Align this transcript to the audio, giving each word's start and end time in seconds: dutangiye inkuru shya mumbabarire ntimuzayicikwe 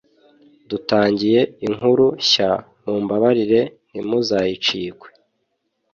dutangiye 0.69 1.41
inkuru 1.67 2.05
shya 2.29 2.51
mumbabarire 2.83 3.61
ntimuzayicikwe 3.89 5.07